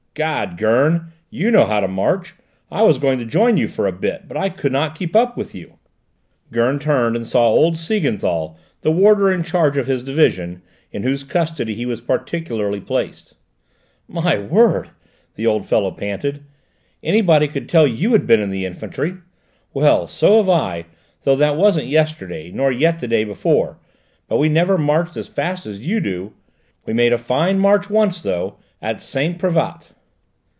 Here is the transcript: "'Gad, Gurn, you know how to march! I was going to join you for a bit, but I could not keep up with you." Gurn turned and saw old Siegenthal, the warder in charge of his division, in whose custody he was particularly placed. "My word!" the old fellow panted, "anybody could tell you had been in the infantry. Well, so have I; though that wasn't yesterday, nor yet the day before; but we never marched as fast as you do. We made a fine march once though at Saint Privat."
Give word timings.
"'Gad, 0.13 0.57
Gurn, 0.57 1.13
you 1.29 1.49
know 1.51 1.65
how 1.65 1.79
to 1.79 1.87
march! 1.87 2.33
I 2.69 2.81
was 2.81 2.97
going 2.97 3.17
to 3.19 3.25
join 3.25 3.55
you 3.55 3.69
for 3.69 3.87
a 3.87 3.93
bit, 3.93 4.27
but 4.27 4.35
I 4.35 4.49
could 4.49 4.73
not 4.73 4.93
keep 4.93 5.15
up 5.15 5.37
with 5.37 5.55
you." 5.55 5.75
Gurn 6.51 6.79
turned 6.79 7.15
and 7.15 7.25
saw 7.25 7.47
old 7.47 7.77
Siegenthal, 7.77 8.57
the 8.81 8.91
warder 8.91 9.31
in 9.31 9.41
charge 9.41 9.77
of 9.77 9.87
his 9.87 10.03
division, 10.03 10.63
in 10.91 11.03
whose 11.03 11.23
custody 11.23 11.75
he 11.75 11.85
was 11.85 12.01
particularly 12.01 12.81
placed. 12.81 13.35
"My 14.05 14.37
word!" 14.37 14.89
the 15.35 15.47
old 15.47 15.65
fellow 15.65 15.91
panted, 15.91 16.43
"anybody 17.01 17.47
could 17.47 17.69
tell 17.69 17.87
you 17.87 18.11
had 18.11 18.27
been 18.27 18.41
in 18.41 18.49
the 18.49 18.65
infantry. 18.65 19.13
Well, 19.73 20.07
so 20.07 20.35
have 20.39 20.49
I; 20.49 20.87
though 21.21 21.37
that 21.37 21.55
wasn't 21.55 21.87
yesterday, 21.87 22.51
nor 22.51 22.69
yet 22.69 22.99
the 22.99 23.07
day 23.07 23.23
before; 23.23 23.77
but 24.27 24.35
we 24.39 24.49
never 24.49 24.77
marched 24.77 25.15
as 25.15 25.29
fast 25.29 25.65
as 25.65 25.79
you 25.87 26.01
do. 26.01 26.33
We 26.85 26.91
made 26.91 27.13
a 27.13 27.17
fine 27.17 27.59
march 27.59 27.89
once 27.89 28.21
though 28.21 28.57
at 28.81 28.99
Saint 28.99 29.39
Privat." 29.39 29.91